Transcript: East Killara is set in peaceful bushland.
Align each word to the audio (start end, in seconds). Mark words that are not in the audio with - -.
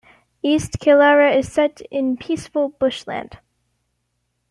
East 0.41 0.79
Killara 0.79 1.37
is 1.37 1.51
set 1.53 1.79
in 1.91 2.17
peaceful 2.17 2.69
bushland. 2.69 3.37